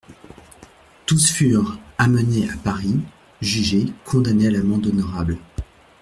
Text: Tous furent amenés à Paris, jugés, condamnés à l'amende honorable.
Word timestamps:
Tous 1.05 1.31
furent 1.31 1.77
amenés 1.99 2.49
à 2.49 2.57
Paris, 2.57 3.01
jugés, 3.39 3.93
condamnés 4.03 4.47
à 4.47 4.49
l'amende 4.49 4.87
honorable. 4.87 5.37